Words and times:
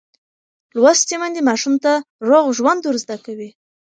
لوستې 0.81 1.15
میندې 1.21 1.41
ماشوم 1.49 1.75
ته 1.83 1.91
روغ 2.29 2.45
ژوند 2.57 2.81
ورزده 2.85 3.17
کوي. 3.25 3.49